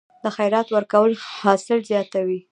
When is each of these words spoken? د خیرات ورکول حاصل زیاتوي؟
د 0.23 0.25
خیرات 0.35 0.67
ورکول 0.71 1.11
حاصل 1.41 1.79
زیاتوي؟ 1.89 2.39